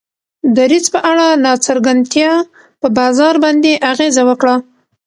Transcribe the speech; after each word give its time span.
دریځ 0.57 0.85
په 0.93 0.99
اړه 1.11 1.25
ناڅرګندتیا 1.45 2.31
په 2.81 2.87
بازار 2.99 3.33
باندې 3.43 3.71
اغیزه 3.91 4.23
وکړه. 4.29 4.55